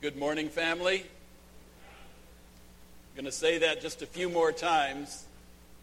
[0.00, 1.00] Good morning, family.
[1.00, 1.06] I'm
[3.16, 5.26] going to say that just a few more times.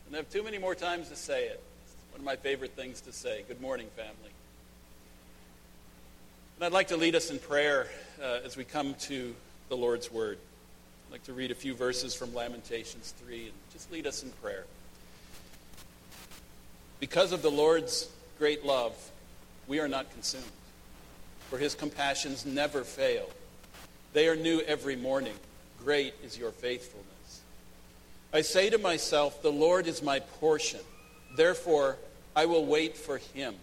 [0.07, 1.61] And I have too many more times to say it.
[1.83, 3.43] It's one of my favorite things to say.
[3.45, 4.31] Good morning, family.
[6.55, 7.87] And I'd like to lead us in prayer
[8.23, 9.35] uh, as we come to
[9.67, 10.37] the Lord's Word.
[11.09, 14.29] I'd like to read a few verses from Lamentations 3 and just lead us in
[14.41, 14.63] prayer.
[17.01, 18.07] Because of the Lord's
[18.39, 18.95] great love,
[19.67, 20.45] we are not consumed,
[21.49, 23.29] for his compassions never fail.
[24.15, 25.33] They are new every morning.
[25.83, 27.41] Great is your faithfulness.
[28.31, 30.79] I say to myself, The Lord is my portion.
[31.35, 31.97] Therefore,
[32.33, 33.55] I will wait for him.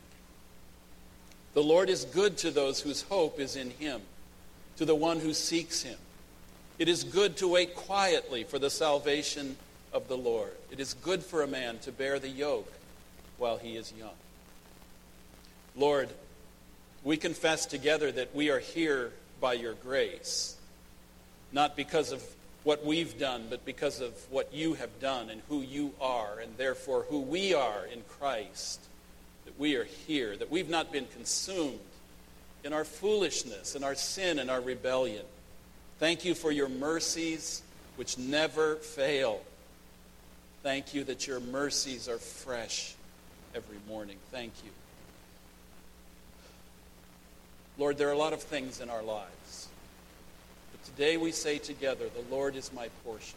[1.55, 4.03] The Lord is good to those whose hope is in him,
[4.77, 5.99] to the one who seeks him.
[6.79, 9.57] It is good to wait quietly for the salvation
[9.91, 10.53] of the Lord.
[10.71, 12.71] It is good for a man to bear the yoke
[13.39, 14.19] while he is young.
[15.75, 16.11] Lord,
[17.03, 20.57] we confess together that we are here by your grace,
[21.53, 22.23] not because of
[22.65, 26.57] what we've done, but because of what you have done and who you are, and
[26.57, 28.81] therefore who we are in Christ.
[29.45, 31.81] That we are here, that we've not been consumed
[32.63, 35.25] in our foolishness, in our sin, and our rebellion.
[35.99, 37.63] Thank you for your mercies,
[37.97, 39.41] which never fail.
[40.63, 42.95] Thank you that your mercies are fresh
[43.55, 44.17] every morning.
[44.31, 44.71] Thank you.
[47.83, 49.67] Lord, there are a lot of things in our lives.
[50.71, 53.35] But today we say together, The Lord is my portion.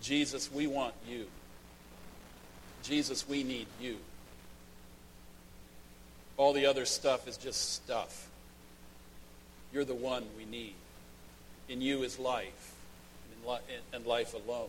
[0.00, 1.26] Jesus, we want you.
[2.84, 3.96] Jesus, we need you.
[6.36, 8.28] All the other stuff is just stuff.
[9.72, 10.74] You're the one we need.
[11.68, 12.72] In you is life,
[13.92, 14.68] and life alone.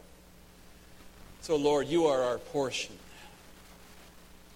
[1.42, 2.95] So, Lord, you are our portion.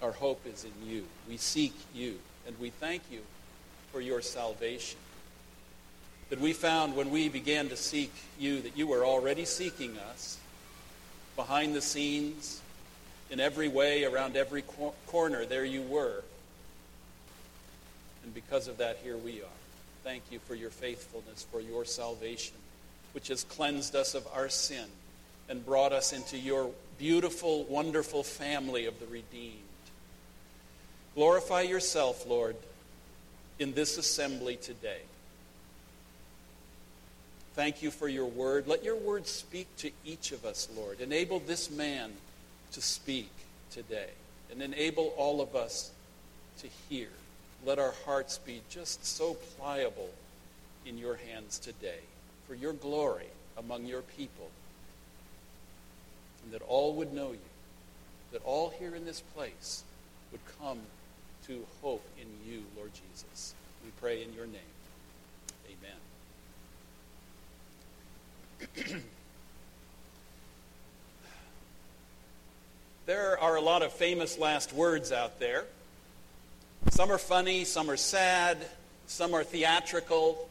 [0.01, 1.05] Our hope is in you.
[1.29, 2.17] We seek you.
[2.47, 3.21] And we thank you
[3.91, 4.99] for your salvation.
[6.29, 10.39] That we found when we began to seek you that you were already seeking us
[11.35, 12.61] behind the scenes,
[13.29, 16.23] in every way, around every cor- corner, there you were.
[18.23, 19.57] And because of that, here we are.
[20.03, 22.55] Thank you for your faithfulness, for your salvation,
[23.13, 24.85] which has cleansed us of our sin
[25.49, 29.57] and brought us into your beautiful, wonderful family of the redeemed.
[31.15, 32.55] Glorify yourself, Lord,
[33.59, 35.01] in this assembly today.
[37.53, 38.67] Thank you for your word.
[38.67, 40.99] Let your word speak to each of us, Lord.
[40.99, 42.11] Enable this man
[42.71, 43.29] to speak
[43.69, 44.09] today
[44.51, 45.91] and enable all of us
[46.59, 47.09] to hear.
[47.63, 50.09] Let our hearts be just so pliable
[50.85, 51.99] in your hands today
[52.47, 54.49] for your glory among your people.
[56.43, 57.39] And that all would know you,
[58.31, 59.83] that all here in this place
[60.31, 60.79] would come
[61.47, 63.53] to hope in you, Lord Jesus.
[63.83, 64.61] We pray in your name.
[68.85, 69.01] Amen.
[73.05, 75.65] there are a lot of famous last words out there.
[76.91, 78.57] Some are funny, some are sad,
[79.07, 80.49] some are theatrical,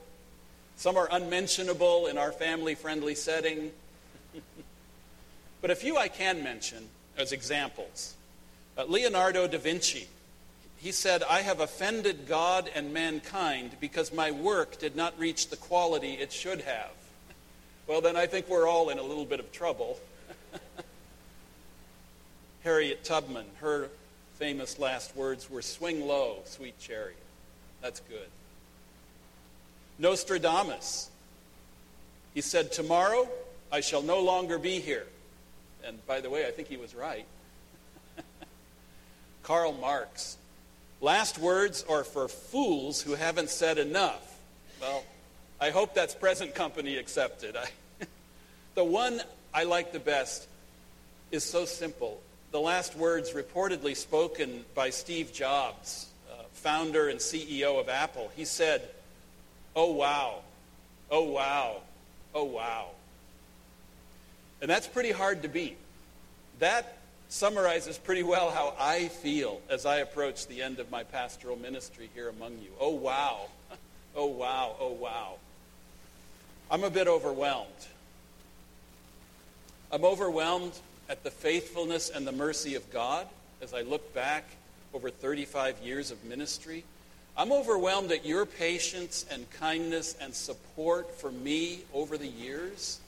[0.77, 3.71] some are unmentionable in our family friendly setting.
[5.63, 8.15] but a few I can mention as examples.
[8.77, 10.07] Uh, Leonardo da Vinci
[10.83, 15.57] he said, I have offended God and mankind because my work did not reach the
[15.57, 16.91] quality it should have.
[17.87, 20.01] Well, then I think we're all in a little bit of trouble.
[22.65, 23.91] Harriet Tubman, her
[24.35, 27.17] famous last words were, Swing low, sweet chariot.
[27.81, 28.29] That's good.
[30.01, 31.11] Nostradamus,
[32.35, 33.29] he said, Tomorrow
[33.71, 35.07] I shall no longer be here.
[35.87, 37.27] And by the way, I think he was right.
[39.45, 40.39] Karl Marx,
[41.03, 44.39] Last words are for fools who haven't said enough.
[44.81, 45.03] Well,
[45.61, 47.57] I hope that's present company accepted.
[47.57, 47.67] I,
[48.77, 49.21] the one
[49.53, 50.47] I like the best
[51.33, 52.23] is so simple.
[52.53, 58.31] The last words reportedly spoken by Steve Jobs, uh, founder and CEO of Apple.
[58.37, 58.89] He said,
[59.75, 60.43] Oh, wow.
[61.11, 61.79] Oh, wow.
[62.33, 62.91] Oh, wow.
[64.61, 65.79] And that's pretty hard to beat.
[66.61, 66.99] That
[67.33, 72.11] summarizes pretty well how I feel as I approach the end of my pastoral ministry
[72.15, 72.69] here among you.
[72.79, 73.49] Oh, wow.
[74.15, 74.77] Oh, wow.
[74.79, 75.37] Oh, wow.
[76.71, 77.71] I'm a bit overwhelmed.
[79.91, 80.75] I'm overwhelmed
[81.09, 83.27] at the faithfulness and the mercy of God
[83.63, 84.45] as I look back
[84.93, 86.85] over 35 years of ministry.
[87.39, 93.01] I'm overwhelmed at your patience and kindness and support for me over the years.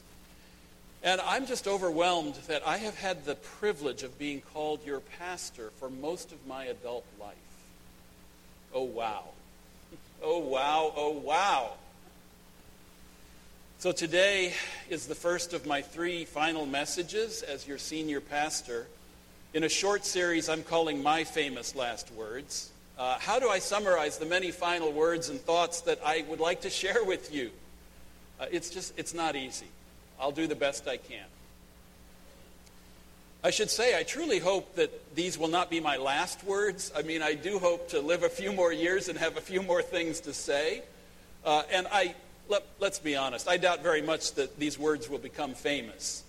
[1.04, 5.70] And I'm just overwhelmed that I have had the privilege of being called your pastor
[5.76, 7.36] for most of my adult life.
[8.74, 9.24] Oh, wow.
[10.26, 10.90] Oh, wow.
[10.96, 11.72] Oh, wow.
[13.78, 14.54] So today
[14.88, 18.86] is the first of my three final messages as your senior pastor
[19.52, 22.70] in a short series I'm calling My Famous Last Words.
[22.96, 26.62] Uh, how do I summarize the many final words and thoughts that I would like
[26.62, 27.50] to share with you?
[28.40, 29.66] Uh, it's just, it's not easy.
[30.20, 31.26] I'll do the best I can.
[33.42, 36.90] I should say, I truly hope that these will not be my last words.
[36.96, 39.62] I mean, I do hope to live a few more years and have a few
[39.62, 40.82] more things to say.
[41.44, 42.14] Uh, and I,
[42.48, 46.22] let, let's be honest, I doubt very much that these words will become famous.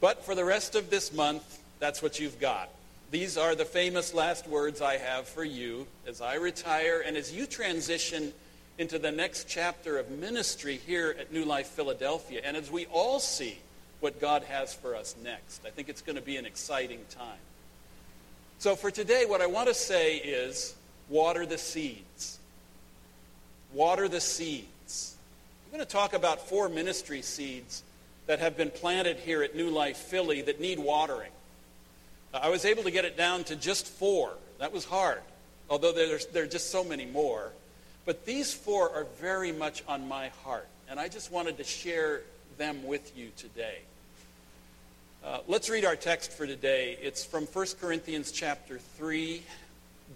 [0.00, 2.68] But for the rest of this month, that's what you've got.
[3.12, 7.32] These are the famous last words I have for you as I retire and as
[7.32, 8.32] you transition
[8.78, 13.20] into the next chapter of ministry here at New Life Philadelphia, and as we all
[13.20, 13.58] see
[14.00, 15.64] what God has for us next.
[15.66, 17.38] I think it's going to be an exciting time.
[18.58, 20.74] So, for today, what I want to say is
[21.08, 22.38] water the seeds.
[23.72, 25.16] Water the seeds.
[25.66, 27.82] I'm going to talk about four ministry seeds
[28.26, 31.30] that have been planted here at New Life Philly that need watering.
[32.32, 34.32] I was able to get it down to just four.
[34.58, 35.20] That was hard,
[35.68, 37.52] although there's, there are just so many more.
[38.10, 42.22] But these four are very much on my heart, and I just wanted to share
[42.58, 43.78] them with you today.
[45.24, 46.98] Uh, let's read our text for today.
[47.00, 49.44] It's from 1 Corinthians chapter 3,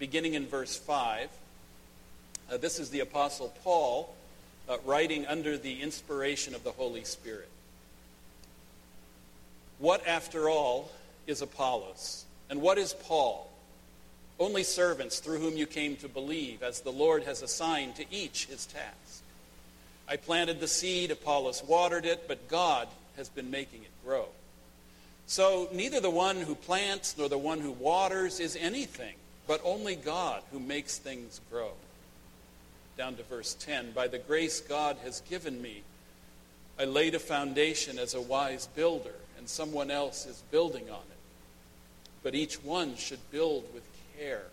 [0.01, 1.29] beginning in verse 5.
[2.51, 4.13] Uh, this is the Apostle Paul
[4.69, 7.49] uh, writing under the inspiration of the Holy Spirit.
[9.79, 10.91] What, after all,
[11.29, 12.25] is Apollos?
[12.51, 13.49] And what is Paul?
[14.39, 18.47] Only servants through whom you came to believe, as the Lord has assigned to each
[18.47, 19.23] his task.
[20.09, 24.27] I planted the seed, Apollos watered it, but God has been making it grow.
[25.27, 29.15] So neither the one who plants nor the one who waters is anything,
[29.47, 31.73] but only God who makes things grow
[32.97, 33.93] down to verse 10.
[33.93, 35.83] By the grace God has given me,
[36.79, 41.19] I laid a foundation as a wise builder, and someone else is building on it.
[42.23, 43.83] But each one should build with
[44.19, 44.45] care,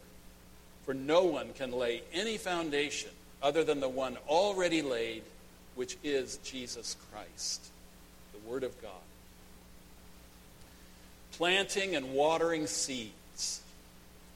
[0.86, 3.10] for no one can lay any foundation
[3.42, 5.24] other than the one already laid,
[5.76, 7.68] which is Jesus Christ,
[8.34, 8.92] the Word of God.
[11.34, 13.62] Planting and watering seeds.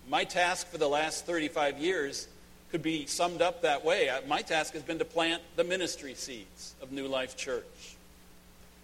[0.10, 2.28] My task for the last 35 years
[2.72, 4.10] could be summed up that way.
[4.28, 7.96] My task has been to plant the ministry seeds of New Life Church.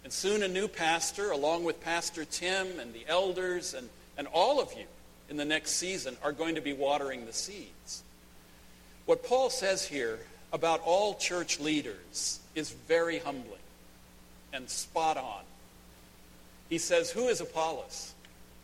[0.04, 4.60] And soon a new pastor, along with Pastor Tim and the elders and, and all
[4.60, 4.84] of you
[5.32, 8.02] in the next season, are going to be watering the seeds.
[9.06, 10.18] What Paul says here
[10.52, 13.58] about all church leaders is very humbling
[14.52, 15.42] and spot on.
[16.68, 18.12] He says, Who is Apollos?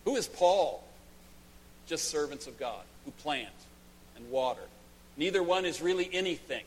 [0.05, 0.85] Who is Paul?
[1.87, 3.49] Just servants of God who plant
[4.17, 4.61] and water
[5.19, 6.65] Neither one is really anything.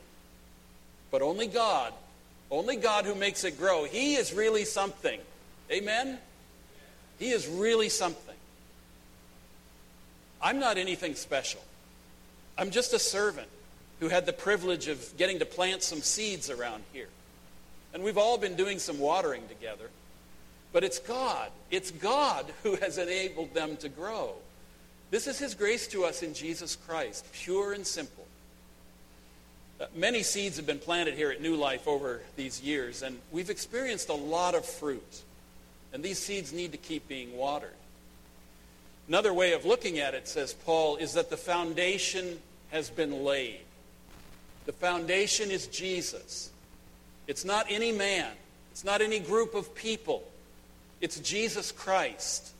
[1.09, 1.93] But only God,
[2.51, 5.19] only God who makes it grow, He is really something.
[5.71, 6.19] Amen?
[7.17, 8.30] He is really something.
[10.41, 11.61] I'm not anything special.
[12.57, 13.47] I'm just a servant
[13.99, 17.09] who had the privilege of getting to plant some seeds around here.
[17.93, 19.89] And we've all been doing some watering together.
[20.73, 21.49] But it's God.
[21.69, 24.33] It's God who has enabled them to grow.
[25.11, 28.25] This is His grace to us in Jesus Christ, pure and simple.
[29.79, 33.49] Uh, many seeds have been planted here at New Life over these years, and we've
[33.49, 35.21] experienced a lot of fruit.
[35.91, 37.73] And these seeds need to keep being watered.
[39.11, 42.39] Another way of looking at it, says Paul, is that the foundation
[42.69, 43.59] has been laid.
[44.65, 46.49] The foundation is Jesus.
[47.27, 48.31] It's not any man,
[48.71, 50.23] it's not any group of people.
[51.01, 52.53] It's Jesus Christ.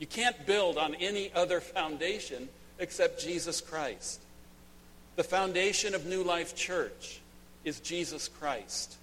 [0.00, 2.48] You can't build on any other foundation
[2.80, 4.20] except Jesus Christ.
[5.14, 7.20] The foundation of New Life Church
[7.64, 8.96] is Jesus Christ,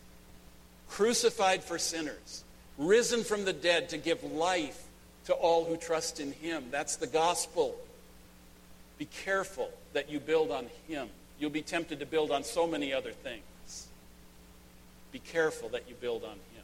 [0.90, 2.44] crucified for sinners,
[2.78, 4.84] risen from the dead to give life
[5.30, 6.66] to all who trust in him.
[6.72, 7.76] That's the gospel.
[8.98, 11.08] Be careful that you build on him.
[11.40, 13.88] You'll be tempted to build on so many other things.
[15.12, 16.64] Be careful that you build on him.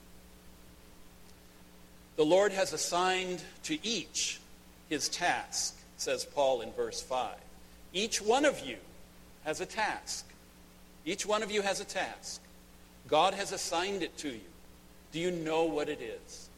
[2.16, 4.40] The Lord has assigned to each
[4.90, 7.36] his task, says Paul in verse 5.
[7.94, 8.78] Each one of you
[9.44, 10.26] has a task.
[11.06, 12.42] Each one of you has a task.
[13.08, 14.42] God has assigned it to you.
[15.12, 16.50] Do you know what it is?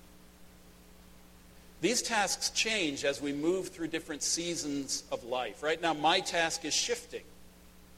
[1.79, 5.61] These tasks change as we move through different seasons of life.
[5.61, 7.23] Right now, my task is shifting,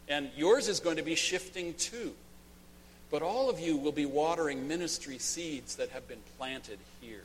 [0.09, 2.13] and yours is going to be shifting too.
[3.09, 7.23] But all of you will be watering ministry seeds that have been planted here.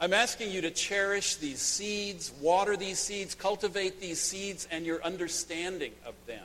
[0.00, 5.02] I'm asking you to cherish these seeds, water these seeds, cultivate these seeds, and your
[5.02, 6.44] understanding of them.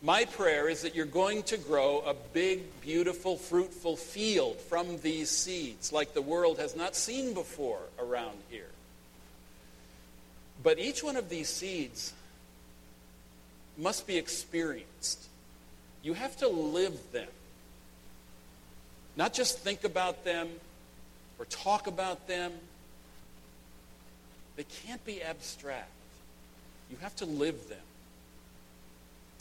[0.00, 5.28] My prayer is that you're going to grow a big, beautiful, fruitful field from these
[5.28, 8.70] seeds like the world has not seen before around here.
[10.62, 12.12] But each one of these seeds
[13.76, 15.26] must be experienced.
[16.02, 17.28] You have to live them.
[19.16, 20.48] Not just think about them
[21.40, 22.52] or talk about them.
[24.56, 25.90] They can't be abstract.
[26.88, 27.78] You have to live them.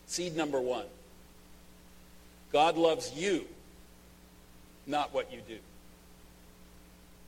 [0.07, 0.85] Seed number one
[2.51, 3.45] God loves you,
[4.87, 5.57] not what you do.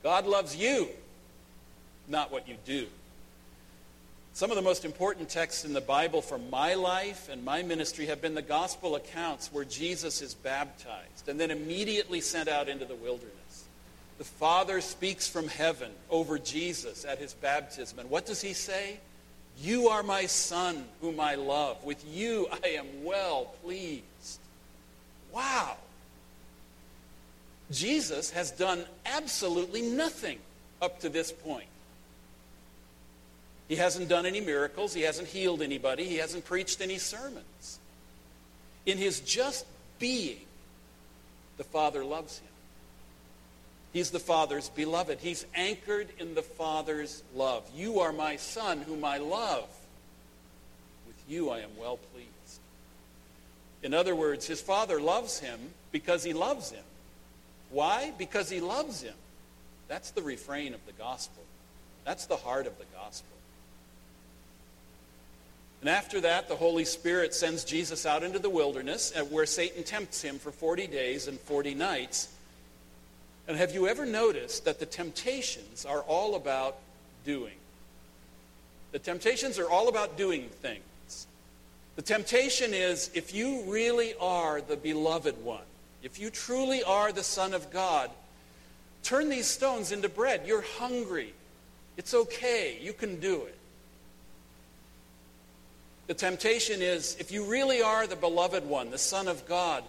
[0.02, 0.88] God loves you,
[2.08, 2.86] not what you do.
[4.32, 8.06] Some of the most important texts in the Bible for my life and my ministry
[8.06, 12.84] have been the gospel accounts where Jesus is baptized and then immediately sent out into
[12.84, 13.64] the wilderness.
[14.18, 17.98] The Father speaks from heaven over Jesus at his baptism.
[17.98, 18.98] And what does he say?
[19.58, 21.82] You are my Son, whom I love.
[21.84, 24.04] With you I am well pleased.
[25.32, 25.76] Wow.
[27.70, 30.38] Jesus has done absolutely nothing
[30.82, 31.66] up to this point.
[33.68, 34.92] He hasn't done any miracles.
[34.92, 36.04] He hasn't healed anybody.
[36.04, 37.78] He hasn't preached any sermons.
[38.84, 39.64] In his just
[40.00, 40.40] being,
[41.56, 42.49] the Father loves him.
[43.92, 45.18] He's the Father's beloved.
[45.20, 47.68] He's anchored in the Father's love.
[47.74, 49.68] You are my Son, whom I love.
[51.06, 52.60] With you I am well pleased.
[53.82, 55.58] In other words, his Father loves him
[55.90, 56.84] because he loves him.
[57.70, 58.12] Why?
[58.16, 59.14] Because he loves him.
[59.88, 61.42] That's the refrain of the gospel.
[62.04, 63.26] That's the heart of the gospel.
[65.80, 70.20] And after that, the Holy Spirit sends Jesus out into the wilderness where Satan tempts
[70.22, 72.28] him for 40 days and 40 nights.
[73.50, 76.76] And have you ever noticed that the temptations are all about
[77.24, 77.56] doing?
[78.92, 81.26] The temptations are all about doing things.
[81.96, 85.64] The temptation is if you really are the beloved one,
[86.04, 88.12] if you truly are the Son of God,
[89.02, 90.42] turn these stones into bread.
[90.46, 91.34] You're hungry.
[91.96, 92.78] It's okay.
[92.80, 93.58] You can do it.
[96.06, 99.82] The temptation is if you really are the beloved one, the Son of God,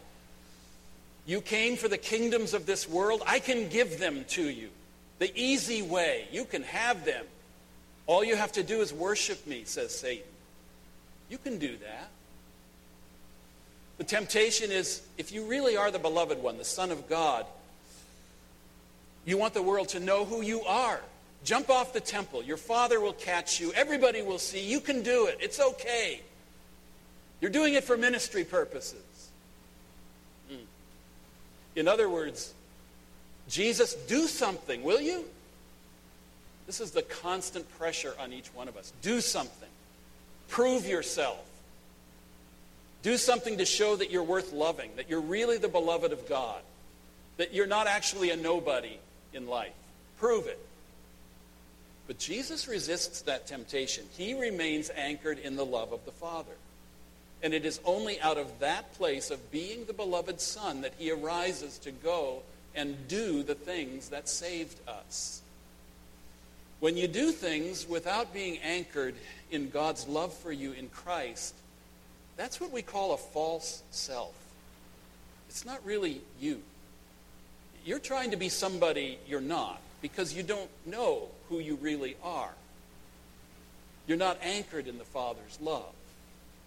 [1.26, 4.70] you came for the kingdoms of this world, I can give them to you.
[5.20, 6.28] The easy way.
[6.32, 7.26] You can have them.
[8.08, 10.28] All you have to do is worship me, says Satan.
[11.30, 12.10] You can do that.
[13.98, 17.46] The temptation is if you really are the beloved one, the Son of God,
[19.26, 21.00] you want the world to know who you are.
[21.44, 22.44] Jump off the temple.
[22.44, 23.72] Your father will catch you.
[23.74, 24.68] Everybody will see.
[24.68, 25.38] You can do it.
[25.40, 26.22] It's okay.
[27.40, 29.04] You're doing it for ministry purposes.
[31.76, 32.54] In other words,
[33.50, 35.26] Jesus, do something, will you?
[36.68, 38.94] This is the constant pressure on each one of us.
[39.02, 39.70] Do something.
[40.48, 41.40] Prove yourself.
[43.04, 46.62] Do something to show that you're worth loving, that you're really the beloved of God,
[47.38, 48.98] that you're not actually a nobody
[49.34, 49.74] in life.
[50.20, 50.60] Prove it.
[52.08, 54.06] But Jesus resists that temptation.
[54.18, 56.52] He remains anchored in the love of the Father.
[57.44, 61.12] And it is only out of that place of being the beloved Son that he
[61.12, 62.44] arises to go
[62.76, 65.42] and do the things that saved us.
[66.80, 69.16] When you do things without being anchored
[69.52, 71.54] in God's love for you in Christ,
[72.38, 74.34] that's what we call a false self.
[75.50, 76.62] It's not really you.
[77.86, 82.54] You're trying to be somebody you're not because you don't know who you really are.
[84.08, 85.94] You're not anchored in the Father's love.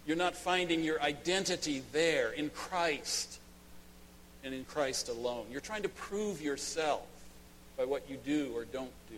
[0.05, 3.39] You're not finding your identity there in Christ
[4.43, 5.47] and in Christ alone.
[5.51, 7.05] You're trying to prove yourself
[7.77, 9.15] by what you do or don't do.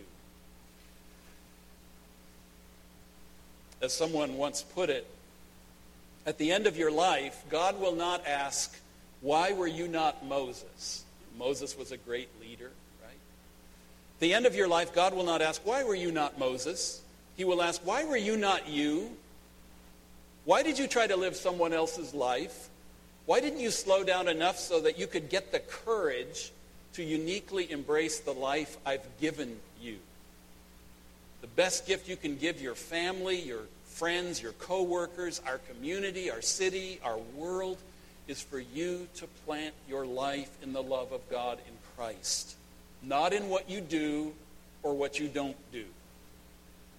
[3.80, 5.06] As someone once put it,
[6.26, 8.74] at the end of your life, God will not ask,
[9.20, 11.04] Why were you not Moses?
[11.38, 12.70] Moses was a great leader
[13.02, 13.12] right?
[13.12, 17.02] At the end of your life, God will not ask, Why were you not Moses?
[17.36, 19.12] He will ask, Why were you not you?
[20.48, 22.70] Why did you try to live someone else's life?
[23.26, 26.52] Why didn't you slow down enough so that you could get the courage
[26.94, 29.98] to uniquely embrace the life I've given you?
[31.42, 36.40] The best gift you can give your family, your friends, your coworkers, our community, our
[36.40, 37.76] city, our world
[38.26, 42.56] is for you to plant your life in the love of God in Christ
[43.02, 44.32] not in what you do
[44.82, 45.84] or what you don't do.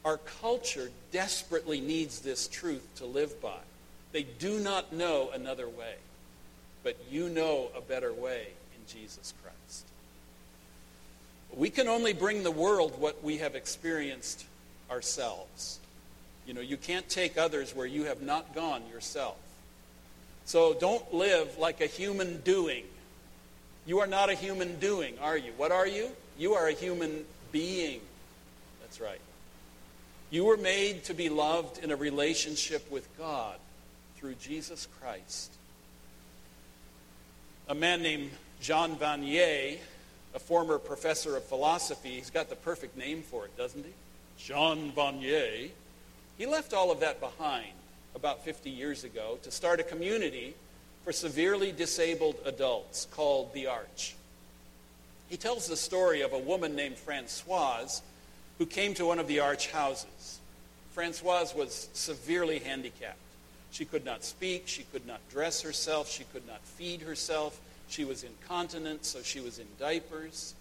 [0.06, 3.60] Our culture desperately needs this truth to live by.
[4.12, 5.96] They do not know another way,
[6.84, 9.86] but you know a better way in Jesus Christ.
[11.56, 14.46] We can only bring the world what we have experienced
[14.90, 15.80] ourselves.
[16.48, 19.38] You know, you can't take others where you have not gone yourself.
[20.46, 22.86] So don't live like a human doing.
[23.86, 25.52] You are not a human doing, are you?
[25.58, 26.10] What are you?
[26.38, 28.02] You are a human being.
[28.82, 29.22] That's right.
[30.32, 33.56] You were made to be loved in a relationship with God
[34.18, 35.52] through Jesus Christ.
[37.68, 38.30] A man named
[38.62, 39.78] Jean Vanier,
[40.36, 43.92] a former professor of philosophy, he's got the perfect name for it, doesn't he?
[44.38, 45.72] Jean Vanier.
[46.38, 47.74] He left all of that behind
[48.14, 50.54] about 50 years ago to start a community
[51.04, 54.16] for severely disabled adults called The Arch.
[55.28, 58.04] He tells the story of a woman named Francoise
[58.60, 60.40] who came to one of the Arch houses.
[60.92, 63.18] Francoise was severely handicapped.
[63.72, 68.06] She could not speak, she could not dress herself, she could not feed herself, she
[68.06, 70.54] was incontinent, so she was in diapers.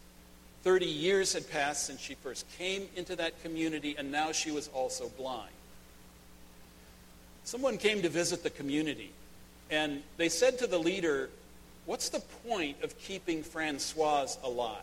[0.62, 4.68] 30 years had passed since she first came into that community, and now she was
[4.68, 5.50] also blind.
[7.44, 9.10] Someone came to visit the community,
[9.70, 11.30] and they said to the leader,
[11.86, 14.76] What's the point of keeping Francoise alive?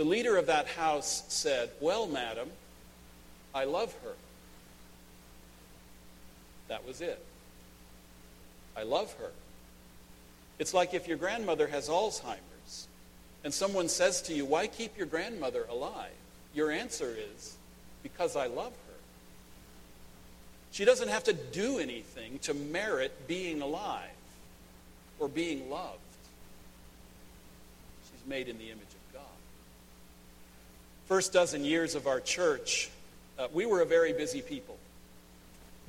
[0.00, 2.48] The leader of that house said, Well, madam,
[3.54, 4.12] I love her.
[6.68, 7.22] That was it.
[8.74, 9.30] I love her.
[10.58, 12.88] It's like if your grandmother has Alzheimer's
[13.44, 16.16] and someone says to you, Why keep your grandmother alive?
[16.54, 17.58] Your answer is,
[18.02, 18.94] Because I love her.
[20.72, 24.08] She doesn't have to do anything to merit being alive
[25.18, 25.98] or being loved.
[28.10, 28.89] She's made in the image.
[31.10, 32.88] First dozen years of our church,
[33.36, 34.78] uh, we were a very busy people.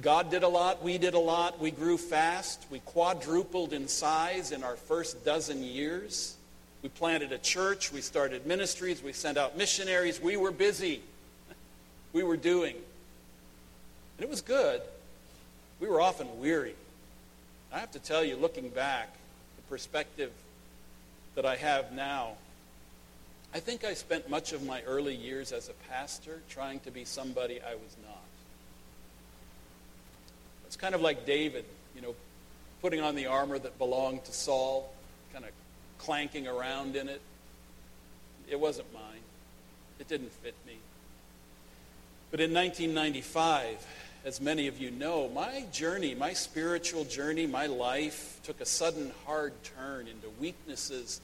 [0.01, 4.51] God did a lot, we did a lot, we grew fast, we quadrupled in size
[4.51, 6.37] in our first dozen years.
[6.81, 11.03] We planted a church, we started ministries, we sent out missionaries, we were busy.
[12.13, 12.73] We were doing.
[12.73, 14.81] And it was good.
[15.79, 16.73] We were often weary.
[17.71, 19.13] I have to tell you, looking back,
[19.57, 20.31] the perspective
[21.35, 22.37] that I have now,
[23.53, 27.03] I think I spent much of my early years as a pastor trying to be
[27.03, 28.17] somebody I was not.
[30.65, 32.15] It's kind of like David, you know,
[32.81, 34.93] putting on the armor that belonged to Saul,
[35.33, 35.51] kind of
[35.97, 37.21] clanking around in it.
[38.49, 39.03] It wasn't mine.
[39.99, 40.77] It didn't fit me.
[42.31, 43.85] But in 1995,
[44.23, 49.11] as many of you know, my journey, my spiritual journey, my life took a sudden
[49.25, 51.19] hard turn into weaknesses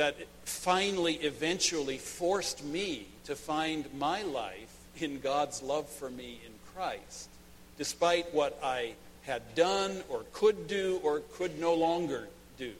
[0.00, 6.52] that finally, eventually forced me to find my life in God's love for me in
[6.74, 7.28] Christ
[7.76, 12.72] despite what I had done or could do or could no longer do.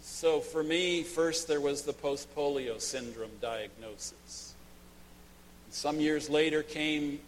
[0.00, 4.54] So for me, first there was the post polio syndrome diagnosis.
[5.70, 7.20] Some years later came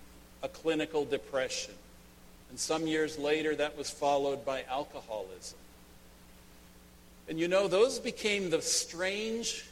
[0.42, 1.75] a clinical depression.
[2.49, 5.59] And some years later, that was followed by alcoholism.
[7.28, 9.66] And you know, those became the strange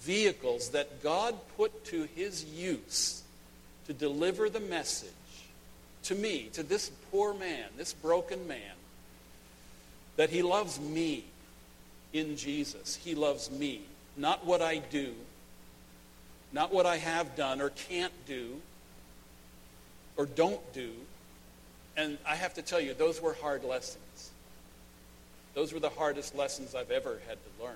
[0.00, 3.22] vehicles that God put to his use
[3.86, 5.10] to deliver the message
[6.04, 8.76] to me, to this poor man, this broken man,
[10.16, 11.24] that he loves me
[12.12, 12.96] in Jesus.
[12.96, 13.82] He loves me.
[14.16, 15.14] Not what I do,
[16.52, 18.60] not what I have done or can't do
[20.16, 20.90] or don't do.
[21.96, 24.30] And I have to tell you, those were hard lessons.
[25.58, 27.74] Those were the hardest lessons I've ever had to learn.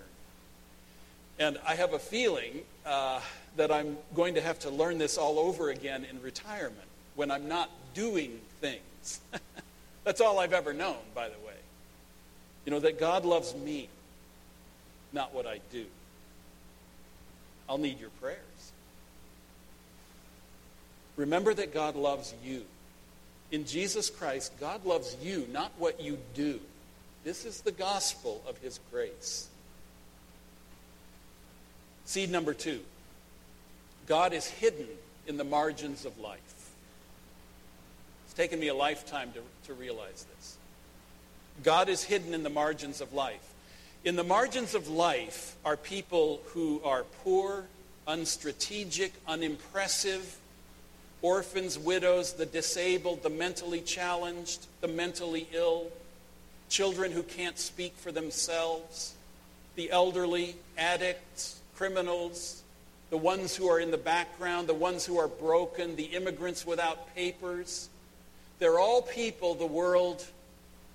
[1.41, 3.19] And I have a feeling uh,
[3.57, 7.49] that I'm going to have to learn this all over again in retirement when I'm
[7.49, 9.21] not doing things.
[10.05, 11.57] That's all I've ever known, by the way.
[12.67, 13.89] You know, that God loves me,
[15.13, 15.85] not what I do.
[17.69, 18.39] I'll need your prayers.
[21.17, 22.63] Remember that God loves you.
[23.51, 26.61] In Jesus Christ, God loves you, not what you do.
[27.25, 29.49] This is the gospel of his grace.
[32.05, 32.81] Seed number two
[34.07, 34.89] God is hidden
[35.27, 36.41] in the margins of life.
[38.25, 40.57] It's taken me a lifetime to, to realize this.
[41.63, 43.53] God is hidden in the margins of life.
[44.05, 47.67] In the margins of life are people who are poor,
[48.09, 50.39] unstrategic, unimpressive,
[51.21, 55.87] orphans, widows, the disabled, the mentally challenged, the mentally ill,
[56.73, 59.15] children who can't speak for themselves,
[59.77, 62.63] the elderly, addicts, criminals,
[63.11, 67.15] the ones who are in the background, the ones who are broken, the immigrants without
[67.15, 67.91] papers,
[68.59, 70.25] they're all people the world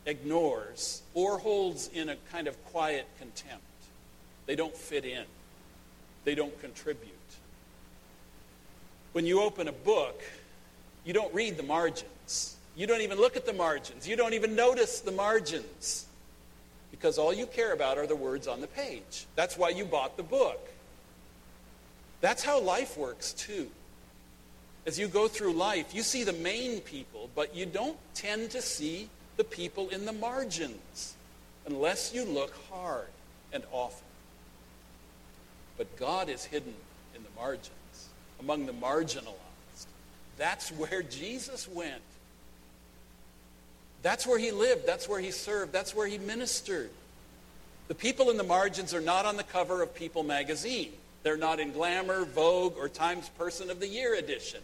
[0.07, 3.63] ignores or holds in a kind of quiet contempt.
[4.47, 5.25] They don't fit in,
[6.23, 7.13] they don't contribute.
[9.11, 10.23] When you open a book,
[11.05, 12.55] you don't read the margins.
[12.77, 14.07] You don't even look at the margins.
[14.07, 16.05] You don't even notice the margins
[16.91, 19.25] because all you care about are the words on the page.
[19.35, 20.59] That's why you bought the book.
[22.21, 23.67] That's how life works, too.
[24.85, 28.61] As you go through life, you see the main people, but you don't tend to
[28.61, 31.15] see the people in the margins
[31.65, 33.07] unless you look hard
[33.51, 34.05] and often.
[35.77, 36.73] But God is hidden
[37.15, 38.09] in the margins,
[38.39, 39.33] among the marginalized.
[40.37, 42.01] That's where Jesus went.
[44.03, 44.85] That's where he lived.
[44.85, 45.73] That's where he served.
[45.73, 46.89] That's where he ministered.
[47.87, 50.91] The people in the margins are not on the cover of People magazine.
[51.23, 54.61] They're not in Glamour, Vogue, or Times Person of the Year edition.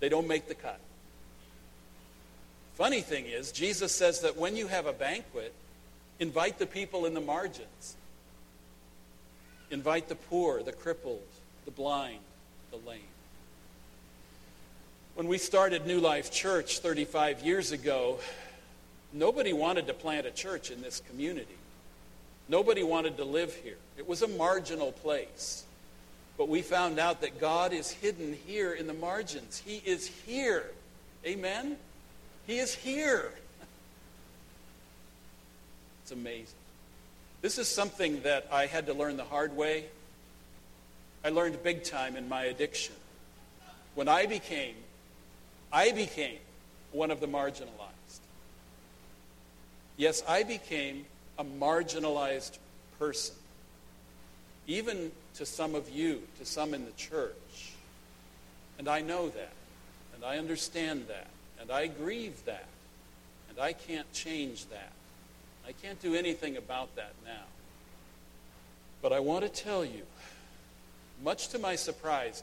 [0.00, 0.80] They don't make the cut.
[2.74, 5.54] Funny thing is, Jesus says that when you have a banquet,
[6.18, 7.96] invite the people in the margins.
[9.70, 11.22] Invite the poor, the crippled,
[11.64, 12.18] the blind,
[12.70, 13.00] the lame.
[15.14, 18.18] When we started New Life Church 35 years ago,
[19.14, 21.56] nobody wanted to plant a church in this community.
[22.48, 23.78] Nobody wanted to live here.
[23.96, 25.64] It was a marginal place.
[26.36, 29.62] But we found out that God is hidden here in the margins.
[29.64, 30.66] He is here.
[31.24, 31.76] Amen?
[32.46, 33.32] He is here.
[36.02, 36.58] It's amazing.
[37.40, 39.86] This is something that I had to learn the hard way.
[41.24, 42.94] I learned big time in my addiction.
[43.94, 44.74] When I became,
[45.72, 46.36] I became
[46.92, 47.93] one of the marginalized.
[49.96, 51.06] Yes, I became
[51.38, 52.58] a marginalized
[52.98, 53.36] person.
[54.66, 57.72] Even to some of you, to some in the church.
[58.78, 59.52] And I know that.
[60.14, 61.28] And I understand that.
[61.60, 62.66] And I grieve that.
[63.50, 64.92] And I can't change that.
[65.66, 67.44] I can't do anything about that now.
[69.00, 70.02] But I want to tell you,
[71.22, 72.42] much to my surprise,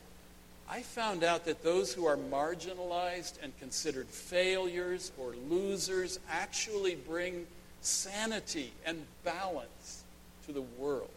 [0.71, 7.45] I found out that those who are marginalized and considered failures or losers actually bring
[7.81, 10.03] sanity and balance
[10.45, 11.09] to the world.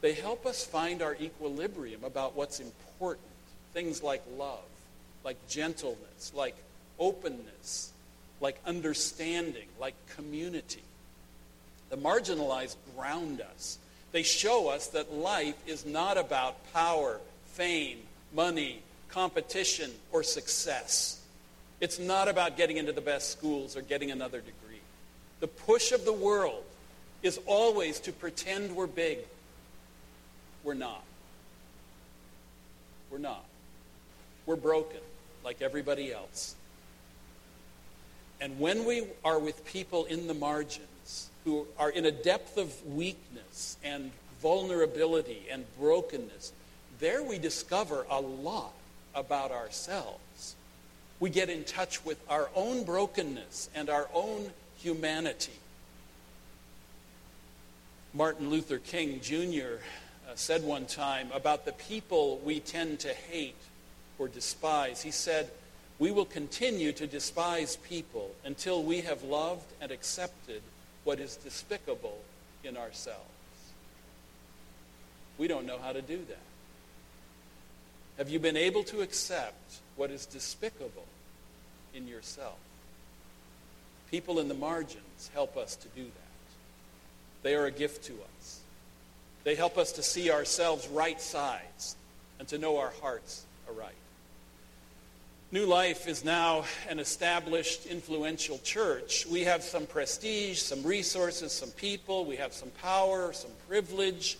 [0.00, 3.26] They help us find our equilibrium about what's important.
[3.74, 4.64] Things like love,
[5.22, 6.56] like gentleness, like
[6.98, 7.92] openness,
[8.40, 10.82] like understanding, like community.
[11.90, 13.76] The marginalized ground us.
[14.12, 17.20] They show us that life is not about power,
[17.58, 17.98] fame,
[18.32, 21.20] money, competition, or success.
[21.80, 24.80] It's not about getting into the best schools or getting another degree.
[25.40, 26.62] The push of the world
[27.24, 29.18] is always to pretend we're big.
[30.62, 31.02] We're not.
[33.10, 33.44] We're not.
[34.46, 35.00] We're broken
[35.44, 36.54] like everybody else.
[38.40, 42.86] And when we are with people in the margins who are in a depth of
[42.86, 46.52] weakness and vulnerability and brokenness,
[46.98, 48.72] there we discover a lot
[49.14, 50.54] about ourselves.
[51.20, 55.52] We get in touch with our own brokenness and our own humanity.
[58.14, 59.82] Martin Luther King Jr.
[60.28, 63.56] Uh, said one time about the people we tend to hate
[64.18, 65.02] or despise.
[65.02, 65.50] He said,
[65.98, 70.62] we will continue to despise people until we have loved and accepted
[71.04, 72.18] what is despicable
[72.62, 73.22] in ourselves.
[75.38, 76.47] We don't know how to do that.
[78.18, 81.06] Have you been able to accept what is despicable
[81.94, 82.58] in yourself?
[84.10, 87.42] People in the margins help us to do that.
[87.44, 88.60] They are a gift to us.
[89.44, 91.94] They help us to see ourselves right sides
[92.40, 93.94] and to know our hearts aright.
[95.52, 99.26] New Life is now an established, influential church.
[99.26, 104.38] We have some prestige, some resources, some people, we have some power, some privilege,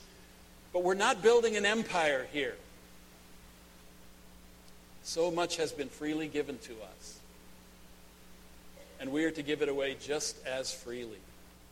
[0.72, 2.56] but we're not building an empire here.
[5.08, 7.18] So much has been freely given to us,
[9.00, 11.16] and we are to give it away just as freely.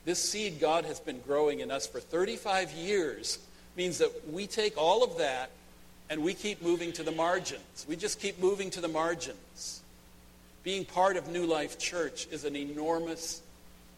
[0.07, 3.38] This seed God has been growing in us for 35 years
[3.77, 5.51] means that we take all of that
[6.09, 7.85] and we keep moving to the margins.
[7.87, 9.83] We just keep moving to the margins.
[10.62, 13.42] Being part of New Life Church is an enormous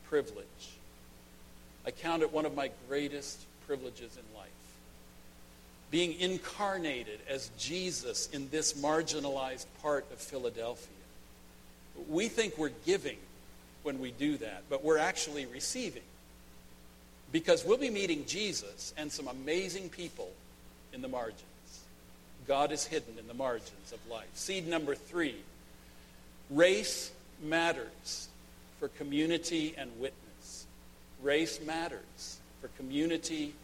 [0.09, 0.47] privilege.
[1.87, 4.38] I count it one of my greatest privileges in life.
[5.91, 10.93] Being incarnated as Jesus in this marginalized part of Philadelphia.
[12.09, 13.17] We think we're giving
[13.83, 16.03] when we do that, but we're actually receiving.
[17.33, 20.31] Because we'll be meeting Jesus and some amazing people
[20.93, 21.43] in the margins.
[22.47, 24.29] God is hidden in the margins of life.
[24.35, 25.37] Seed number three
[26.51, 28.29] race matters
[28.79, 30.67] for community and witness.
[31.23, 33.55] Race matters for community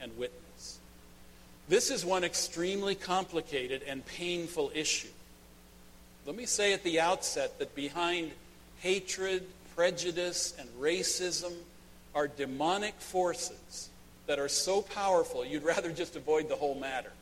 [0.00, 0.49] and witness.
[1.68, 5.08] This is one extremely complicated and painful issue.
[6.26, 8.32] Let me say at the outset that behind
[8.80, 11.52] hatred, prejudice, and racism
[12.14, 13.88] are demonic forces
[14.26, 17.12] that are so powerful you'd rather just avoid the whole matter.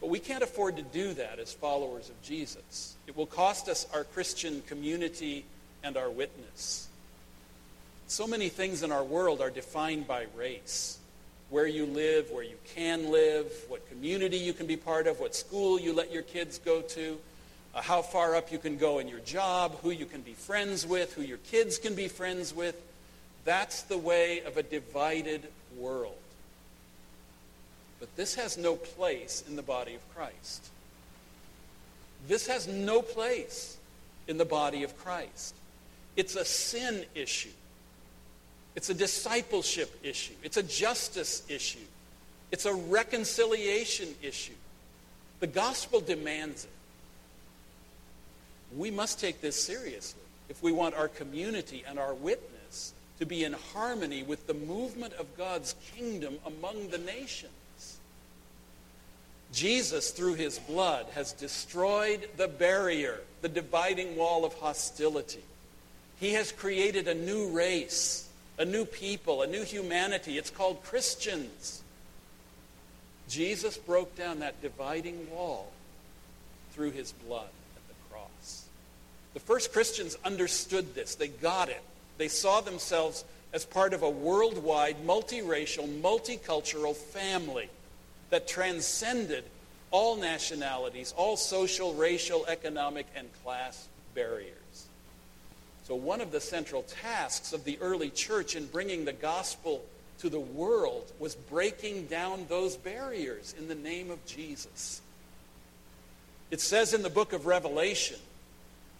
[0.00, 2.96] But we can't afford to do that as followers of Jesus.
[3.06, 5.44] It will cost us our Christian community
[5.82, 6.88] and our witness.
[8.06, 10.98] So many things in our world are defined by race
[11.54, 15.36] where you live, where you can live, what community you can be part of, what
[15.36, 17.16] school you let your kids go to,
[17.76, 20.84] uh, how far up you can go in your job, who you can be friends
[20.84, 22.74] with, who your kids can be friends with.
[23.44, 25.46] That's the way of a divided
[25.78, 26.16] world.
[28.00, 30.70] But this has no place in the body of Christ.
[32.26, 33.76] This has no place
[34.26, 35.54] in the body of Christ.
[36.16, 37.50] It's a sin issue.
[38.74, 40.34] It's a discipleship issue.
[40.42, 41.78] It's a justice issue.
[42.50, 44.54] It's a reconciliation issue.
[45.40, 46.70] The gospel demands it.
[48.76, 53.44] We must take this seriously if we want our community and our witness to be
[53.44, 57.52] in harmony with the movement of God's kingdom among the nations.
[59.52, 65.44] Jesus, through his blood, has destroyed the barrier, the dividing wall of hostility.
[66.18, 70.38] He has created a new race a new people, a new humanity.
[70.38, 71.82] It's called Christians.
[73.28, 75.72] Jesus broke down that dividing wall
[76.72, 78.66] through his blood at the cross.
[79.32, 81.14] The first Christians understood this.
[81.14, 81.82] They got it.
[82.18, 87.68] They saw themselves as part of a worldwide, multiracial, multicultural family
[88.30, 89.44] that transcended
[89.90, 94.63] all nationalities, all social, racial, economic, and class barriers.
[95.84, 99.84] So, one of the central tasks of the early church in bringing the gospel
[100.18, 105.02] to the world was breaking down those barriers in the name of Jesus.
[106.50, 108.18] It says in the book of Revelation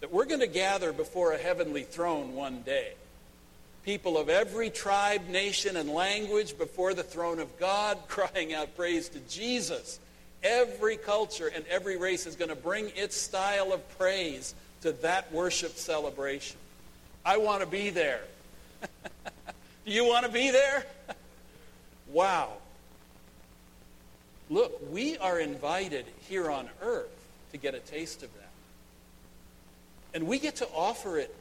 [0.00, 2.92] that we're going to gather before a heavenly throne one day.
[3.84, 9.08] People of every tribe, nation, and language before the throne of God, crying out praise
[9.10, 9.98] to Jesus.
[10.42, 15.32] Every culture and every race is going to bring its style of praise to that
[15.32, 16.58] worship celebration.
[17.24, 18.20] I want to be there.
[18.82, 20.84] Do you want to be there?
[22.12, 22.52] wow.
[24.50, 27.08] Look, we are invited here on earth
[27.52, 28.50] to get a taste of that.
[30.12, 31.34] And we get to offer it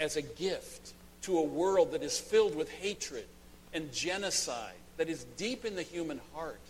[0.00, 3.26] as a gift to a world that is filled with hatred
[3.74, 6.60] and genocide that is deep in the human heart.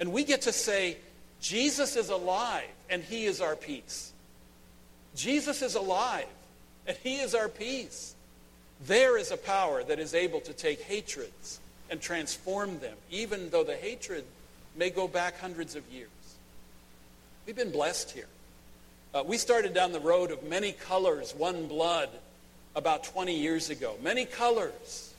[0.00, 0.96] And we get to say,
[1.40, 4.12] Jesus is alive and he is our peace.
[5.14, 6.26] Jesus is alive
[6.86, 8.14] and he is our peace.
[8.86, 13.64] There is a power that is able to take hatreds and transform them, even though
[13.64, 14.24] the hatred
[14.76, 16.08] may go back hundreds of years.
[17.46, 18.28] We've been blessed here.
[19.14, 22.08] Uh, we started down the road of many colors, one blood,
[22.74, 23.96] about 20 years ago.
[24.02, 25.12] Many colors,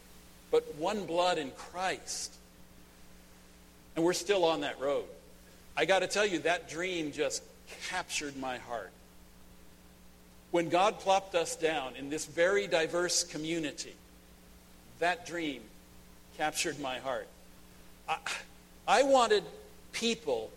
[0.52, 2.34] but one blood in Christ.
[3.96, 5.06] And we're still on that road.
[5.78, 7.44] I got to tell you, that dream just
[7.90, 8.92] captured my heart
[10.54, 13.96] when God plopped us down in this very diverse community,
[15.00, 15.64] that dream
[16.38, 17.28] captured my heart.
[18.08, 18.18] I,
[18.88, 19.44] I wanted
[19.94, 20.52] people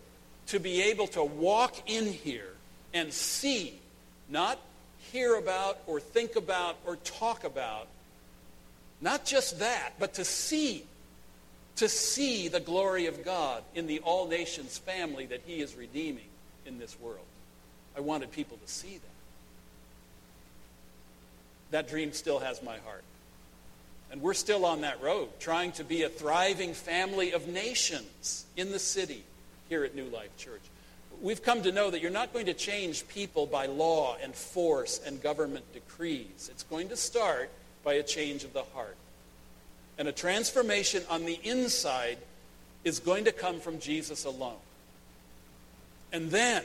[0.49, 2.51] to be able to walk in here
[2.93, 3.73] and see,
[4.29, 4.59] not
[5.11, 7.87] hear about or think about or talk about,
[9.01, 10.85] not just that, but to see,
[11.77, 16.29] to see the glory of God in the all nations family that He is redeeming
[16.67, 17.25] in this world.
[17.97, 19.16] I wanted people to see that
[21.71, 23.03] that dream still has my heart.
[24.11, 28.71] And we're still on that road, trying to be a thriving family of nations in
[28.71, 29.23] the city
[29.67, 30.61] here at New Life Church.
[31.21, 35.01] We've come to know that you're not going to change people by law and force
[35.05, 36.49] and government decrees.
[36.51, 37.49] It's going to start
[37.83, 38.95] by a change of the heart.
[39.97, 42.19] And a transformation on the inside
[42.83, 44.59] is going to come from Jesus alone.
[46.13, 46.63] And then,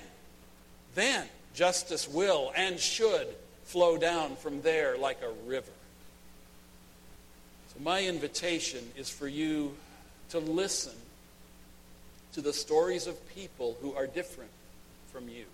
[0.94, 3.26] then justice will and should
[3.72, 5.72] flow down from there like a river.
[7.72, 9.74] So, my invitation is for you
[10.28, 10.92] to listen
[12.34, 14.50] to the stories of people who are different
[15.10, 15.46] from you.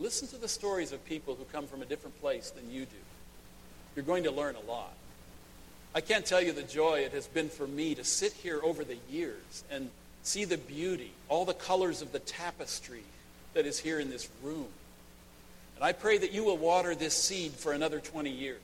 [0.00, 2.96] Listen to the stories of people who come from a different place than you do.
[3.96, 4.92] You're going to learn a lot.
[5.94, 8.84] I can't tell you the joy it has been for me to sit here over
[8.84, 9.88] the years and
[10.22, 13.02] see the beauty, all the colors of the tapestry
[13.54, 14.68] that is here in this room.
[15.82, 18.60] I pray that you will water this seed for another 20 years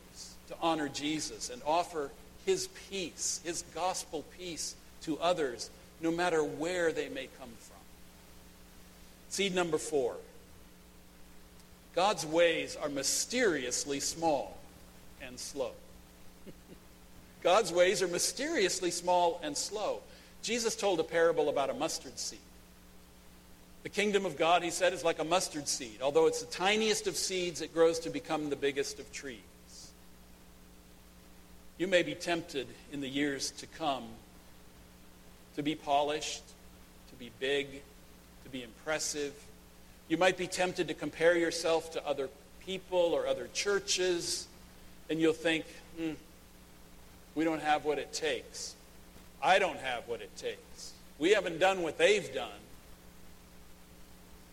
[0.48, 2.10] to honor Jesus and offer
[2.46, 5.68] his peace, his gospel peace to others,
[6.00, 7.76] no matter where they may come from.
[9.30, 10.16] Seed number four
[11.94, 14.56] God's ways are mysteriously small
[15.20, 15.72] and slow.
[17.42, 20.00] God's ways are mysteriously small and slow.
[20.42, 22.38] Jesus told a parable about a mustard seed.
[23.88, 26.00] The kingdom of God, he said, is like a mustard seed.
[26.02, 29.38] Although it's the tiniest of seeds, it grows to become the biggest of trees.
[31.78, 34.04] You may be tempted in the years to come
[35.56, 36.42] to be polished,
[37.08, 37.80] to be big,
[38.44, 39.32] to be impressive.
[40.10, 42.28] You might be tempted to compare yourself to other
[42.66, 44.48] people or other churches,
[45.08, 45.64] and you'll think,
[45.96, 46.12] hmm,
[47.34, 48.74] we don't have what it takes.
[49.42, 50.92] I don't have what it takes.
[51.18, 52.50] We haven't done what they've done.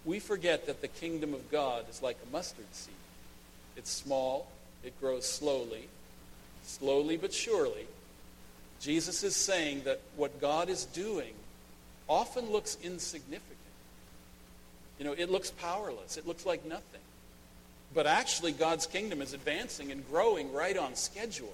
[0.05, 2.93] We forget that the kingdom of God is like a mustard seed.
[3.75, 4.47] It's small,
[4.83, 5.87] it grows slowly,
[6.63, 7.87] slowly but surely.
[8.79, 11.33] Jesus is saying that what God is doing
[12.07, 13.55] often looks insignificant.
[14.99, 17.01] You know, it looks powerless, it looks like nothing.
[17.93, 21.53] But actually, God's kingdom is advancing and growing right on schedule.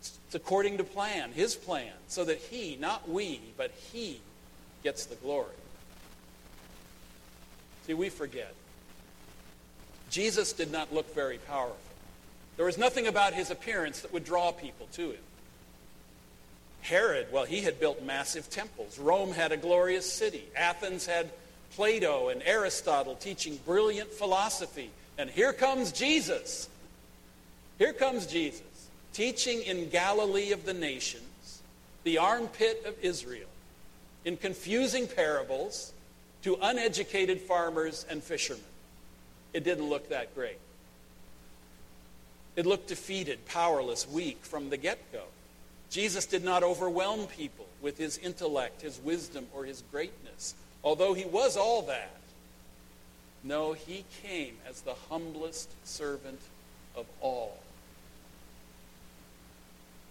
[0.00, 4.20] It's according to plan, his plan, so that he, not we, but he
[4.82, 5.48] gets the glory.
[7.86, 8.54] See, we forget.
[10.10, 11.76] Jesus did not look very powerful.
[12.56, 15.22] There was nothing about his appearance that would draw people to him.
[16.82, 18.98] Herod, well, he had built massive temples.
[18.98, 20.44] Rome had a glorious city.
[20.56, 21.30] Athens had
[21.74, 24.90] Plato and Aristotle teaching brilliant philosophy.
[25.18, 26.68] And here comes Jesus.
[27.78, 28.62] Here comes Jesus
[29.12, 31.62] teaching in Galilee of the nations,
[32.04, 33.48] the armpit of Israel,
[34.24, 35.92] in confusing parables
[36.42, 38.64] to uneducated farmers and fishermen.
[39.52, 40.58] It didn't look that great.
[42.56, 45.24] It looked defeated, powerless, weak from the get go.
[45.90, 51.24] Jesus did not overwhelm people with his intellect, his wisdom, or his greatness, although he
[51.24, 52.10] was all that.
[53.42, 56.40] No, he came as the humblest servant
[56.94, 57.58] of all.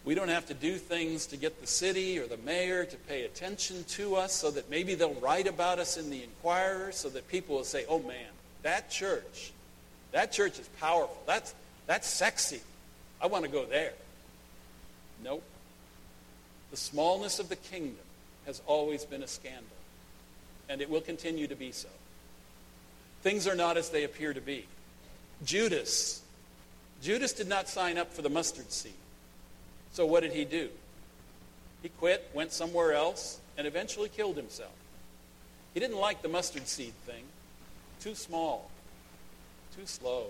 [0.09, 3.25] We don't have to do things to get the city or the mayor to pay
[3.25, 7.27] attention to us so that maybe they'll write about us in the Inquirer so that
[7.27, 8.31] people will say, oh man,
[8.63, 9.51] that church,
[10.11, 11.15] that church is powerful.
[11.27, 11.53] That's,
[11.85, 12.61] that's sexy.
[13.21, 13.93] I want to go there.
[15.23, 15.43] Nope.
[16.71, 18.03] The smallness of the kingdom
[18.47, 19.61] has always been a scandal,
[20.69, 21.87] and it will continue to be so.
[23.21, 24.65] Things are not as they appear to be.
[25.45, 26.23] Judas,
[26.99, 28.93] Judas did not sign up for the mustard seed.
[29.91, 30.69] So what did he do?
[31.81, 34.73] He quit, went somewhere else, and eventually killed himself.
[35.73, 37.23] He didn't like the mustard seed thing.
[37.99, 38.69] Too small,
[39.75, 40.27] too slow.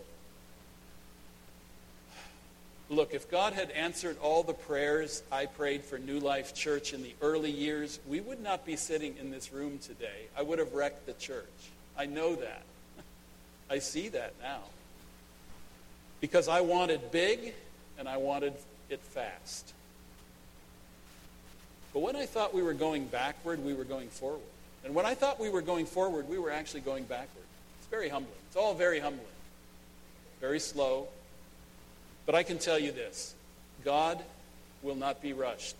[2.89, 7.03] Look, if God had answered all the prayers I prayed for New Life Church in
[7.03, 10.27] the early years, we would not be sitting in this room today.
[10.35, 11.45] I would have wrecked the church.
[11.95, 12.63] I know that.
[13.69, 14.61] I see that now.
[16.19, 17.53] Because I wanted big
[17.99, 18.53] and I wanted
[18.91, 19.73] it fast.
[21.93, 24.41] But when I thought we were going backward, we were going forward.
[24.85, 27.45] And when I thought we were going forward, we were actually going backward.
[27.79, 28.37] It's very humbling.
[28.47, 29.25] It's all very humbling.
[30.39, 31.07] Very slow.
[32.25, 33.35] But I can tell you this
[33.83, 34.19] God
[34.81, 35.75] will not be rushed.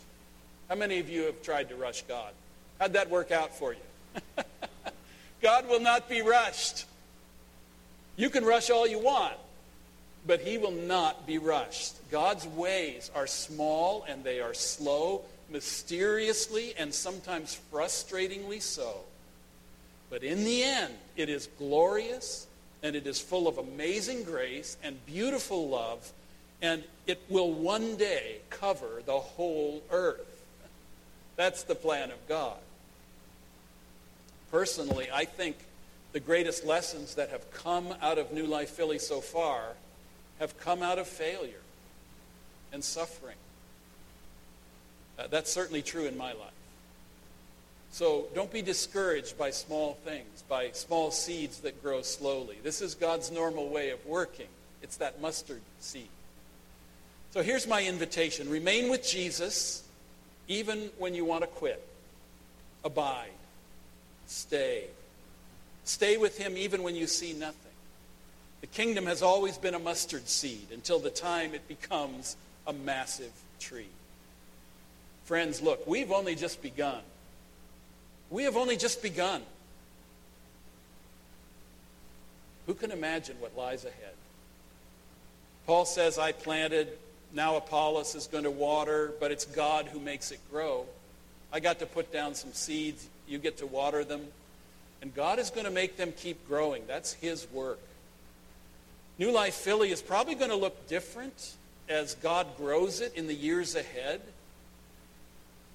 [0.68, 2.32] How many of you have tried to rush God?
[2.80, 4.24] How'd that work out for you?
[5.42, 6.86] God will not be rushed.
[8.18, 9.36] You can rush all you want
[10.26, 11.96] but he will not be rushed.
[12.12, 19.02] God's ways are small and they are slow, mysteriously and sometimes frustratingly so.
[20.10, 22.48] But in the end, it is glorious
[22.82, 26.12] and it is full of amazing grace and beautiful love,
[26.62, 30.44] and it will one day cover the whole earth.
[31.36, 32.58] That's the plan of God.
[34.52, 35.58] Personally, I think
[36.12, 39.74] the greatest lessons that have come out of New Life Philly so far
[40.40, 41.62] have come out of failure
[42.72, 43.36] and suffering.
[45.18, 46.54] Uh, that's certainly true in my life.
[47.92, 52.58] So don't be discouraged by small things, by small seeds that grow slowly.
[52.64, 54.48] This is God's normal way of working.
[54.82, 56.08] It's that mustard seed.
[57.32, 59.84] So here's my invitation remain with Jesus
[60.48, 61.86] even when you want to quit.
[62.84, 63.30] Abide.
[64.28, 64.86] Stay.
[65.84, 67.69] Stay with him even when you see nothing.
[68.62, 72.36] The kingdom has always been a mustard seed until the time it becomes
[72.68, 73.88] a massive tree.
[75.26, 77.02] Friends, look, we've only just begun.
[78.30, 79.42] We have only just begun.
[82.68, 84.14] Who can imagine what lies ahead?
[85.66, 86.90] Paul says, I planted,
[87.34, 90.86] now Apollos is going to water, but it's God who makes it grow.
[91.52, 94.22] I got to put down some seeds, you get to water them,
[95.02, 96.84] and God is going to make them keep growing.
[96.88, 97.80] That's His work.
[99.20, 101.56] New Life Philly is probably going to look different
[101.90, 104.22] as God grows it in the years ahead.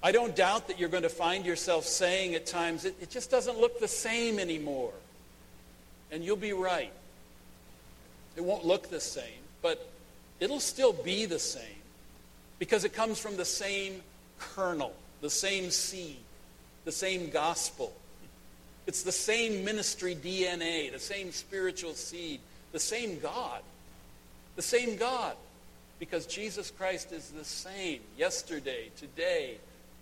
[0.01, 3.29] I don't doubt that you're going to find yourself saying at times, it, it just
[3.29, 4.93] doesn't look the same anymore.
[6.11, 6.91] And you'll be right.
[8.35, 9.89] It won't look the same, but
[10.39, 11.61] it'll still be the same
[12.57, 14.01] because it comes from the same
[14.39, 16.17] kernel, the same seed,
[16.83, 17.93] the same gospel.
[18.87, 22.39] It's the same ministry DNA, the same spiritual seed,
[22.75, 23.61] the same God.
[24.57, 25.37] The same God.
[25.97, 29.55] Because Jesus Christ is the same yesterday, today,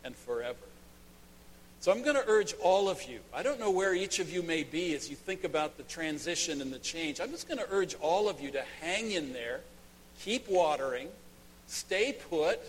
[0.04, 0.58] and forever.
[1.82, 3.20] So I'm going to urge all of you.
[3.32, 6.62] I don't know where each of you may be as you think about the transition
[6.62, 7.22] and the change.
[7.22, 9.62] I'm just going to urge all of you to hang in there,
[10.22, 11.10] keep watering,
[11.68, 12.60] stay put,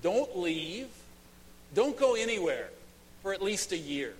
[0.00, 0.88] don't leave,
[1.74, 2.70] don't go anywhere
[3.22, 4.14] for at least a year.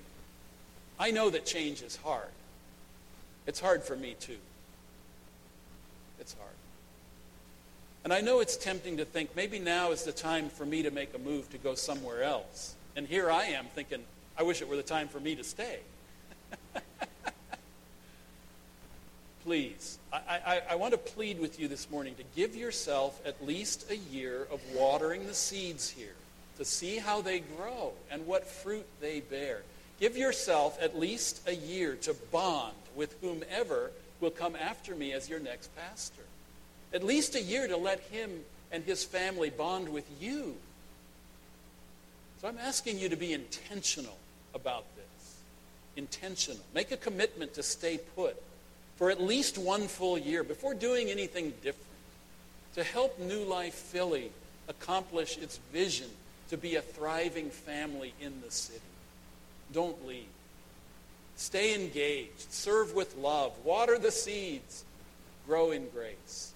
[1.01, 2.29] I know that change is hard.
[3.47, 4.37] It's hard for me too.
[6.21, 6.51] It's hard.
[8.09, 10.91] And I know it's tempting to think maybe now is the time for me to
[10.91, 12.75] make a move to go somewhere else.
[12.97, 14.03] And here I am thinking,
[14.39, 15.81] I wish it were the time for me to stay.
[19.45, 23.47] Please, I, I, I, want to plead with you this morning to give yourself at
[23.47, 26.17] least a year of watering the seeds here
[26.57, 29.61] to see how they grow and what fruit they bear.
[30.01, 33.91] Give yourself at least a year to bond with whomever
[34.23, 36.23] will come after me as your next pastor.
[36.93, 38.41] At least a year to let him
[38.73, 40.57] and his family bond with you.
[42.41, 44.17] So I'm asking you to be intentional
[44.55, 45.37] about this.
[45.97, 46.63] Intentional.
[46.75, 48.41] Make a commitment to stay put
[48.97, 51.87] for at least one full year before doing anything different
[52.75, 54.31] to help New Life Philly
[54.69, 56.09] accomplish its vision
[56.51, 58.81] to be a thriving family in the city.
[59.73, 60.27] Don't leave.
[61.37, 62.53] Stay engaged.
[62.53, 63.53] Serve with love.
[63.65, 64.85] Water the seeds.
[65.47, 66.53] Grow in grace.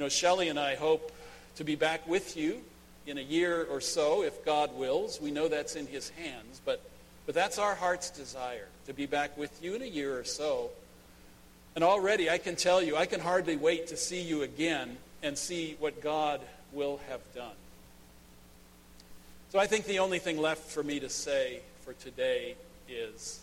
[0.00, 1.12] Know, Shelley and I hope
[1.56, 2.62] to be back with you
[3.06, 5.20] in a year or so, if God wills.
[5.20, 6.80] We know that's in His hands, but,
[7.26, 10.70] but that's our heart's desire, to be back with you in a year or so.
[11.74, 15.36] And already I can tell you, I can hardly wait to see you again and
[15.36, 16.40] see what God
[16.72, 17.52] will have done.
[19.50, 22.54] So I think the only thing left for me to say for today
[22.88, 23.40] is.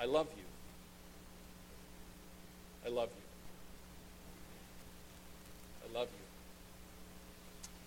[0.00, 0.44] I love you.
[2.86, 3.23] I love you.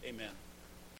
[0.08, 0.47] Amen.